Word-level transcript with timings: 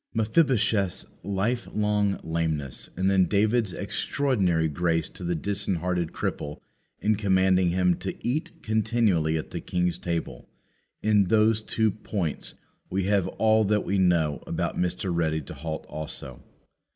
Mephibosheth's 0.15 1.05
life 1.21 1.67
long 1.75 2.19
lameness, 2.23 2.89
and 2.97 3.07
then 3.07 3.25
David's 3.25 3.71
extraordinary 3.71 4.67
grace 4.67 5.07
to 5.09 5.23
the 5.23 5.35
disinherited 5.35 6.11
cripple 6.11 6.59
in 7.01 7.15
commanding 7.15 7.69
him 7.69 7.93
to 7.97 8.15
eat 8.27 8.63
continually 8.63 9.37
at 9.37 9.51
the 9.51 9.61
king's 9.61 9.99
table; 9.99 10.49
in 11.03 11.25
those 11.25 11.61
two 11.61 11.91
points 11.91 12.55
we 12.89 13.03
have 13.03 13.27
all 13.27 13.63
that 13.65 13.85
we 13.85 13.99
know 13.99 14.41
about 14.47 14.75
Mr. 14.75 15.13
Ready 15.15 15.39
to 15.41 15.53
halt 15.53 15.85
also. 15.87 16.41